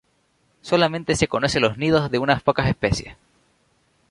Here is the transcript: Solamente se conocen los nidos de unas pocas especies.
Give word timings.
Solamente 0.63 1.15
se 1.15 1.27
conocen 1.27 1.61
los 1.61 1.77
nidos 1.77 2.09
de 2.09 2.17
unas 2.17 2.41
pocas 2.41 2.65
especies. 2.67 3.15